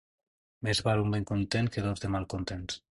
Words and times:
Més 0.69 0.81
val 0.87 1.03
un 1.03 1.13
ben 1.17 1.29
content 1.33 1.71
que 1.77 1.87
dos 1.91 2.05
de 2.07 2.15
mal 2.17 2.31
contents. 2.37 2.79